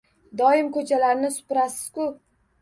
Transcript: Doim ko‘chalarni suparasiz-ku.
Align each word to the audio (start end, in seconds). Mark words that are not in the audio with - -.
Doim 0.39 0.71
ko‘chalarni 0.77 1.29
suparasiz-ku. 1.35 2.09